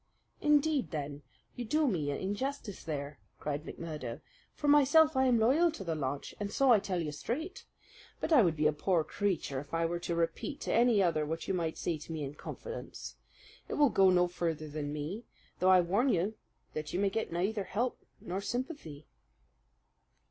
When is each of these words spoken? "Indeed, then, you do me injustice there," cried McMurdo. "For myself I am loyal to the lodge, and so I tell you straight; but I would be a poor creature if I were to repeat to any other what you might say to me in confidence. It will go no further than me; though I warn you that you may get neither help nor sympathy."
"Indeed, 0.41 0.89
then, 0.89 1.21
you 1.55 1.63
do 1.63 1.87
me 1.87 2.09
injustice 2.09 2.83
there," 2.83 3.19
cried 3.39 3.63
McMurdo. 3.63 4.21
"For 4.55 4.67
myself 4.67 5.15
I 5.15 5.25
am 5.27 5.37
loyal 5.37 5.69
to 5.73 5.83
the 5.83 5.93
lodge, 5.93 6.33
and 6.39 6.51
so 6.51 6.71
I 6.71 6.79
tell 6.79 6.99
you 6.99 7.11
straight; 7.11 7.65
but 8.19 8.33
I 8.33 8.41
would 8.41 8.55
be 8.55 8.65
a 8.65 8.73
poor 8.73 9.03
creature 9.03 9.59
if 9.59 9.75
I 9.75 9.85
were 9.85 9.99
to 9.99 10.15
repeat 10.15 10.59
to 10.61 10.73
any 10.73 11.03
other 11.03 11.23
what 11.23 11.47
you 11.47 11.53
might 11.53 11.77
say 11.77 11.99
to 11.99 12.11
me 12.11 12.23
in 12.23 12.33
confidence. 12.33 13.17
It 13.69 13.75
will 13.75 13.89
go 13.89 14.09
no 14.09 14.27
further 14.27 14.67
than 14.67 14.91
me; 14.91 15.25
though 15.59 15.69
I 15.69 15.81
warn 15.81 16.09
you 16.09 16.33
that 16.73 16.93
you 16.93 16.99
may 16.99 17.11
get 17.11 17.31
neither 17.31 17.65
help 17.65 18.03
nor 18.19 18.41
sympathy." 18.41 19.05